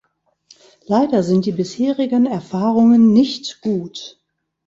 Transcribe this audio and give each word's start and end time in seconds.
Leider 0.87 1.21
sind 1.21 1.45
die 1.45 1.51
bisheringen 1.51 2.25
Erfahrungen 2.25 3.13
nicht 3.13 3.61
gut. 3.61 4.19